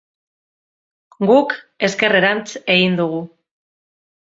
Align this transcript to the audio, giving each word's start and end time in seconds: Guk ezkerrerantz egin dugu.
Guk 1.31 1.53
ezkerrerantz 1.89 2.49
egin 2.77 2.99
dugu. 3.03 3.23